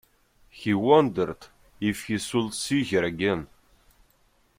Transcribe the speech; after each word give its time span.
He 0.49 0.73
wondered 0.73 1.45
if 1.79 2.05
he 2.05 2.17
should 2.17 2.55
see 2.55 2.83
her 2.85 3.03
again. 3.03 3.47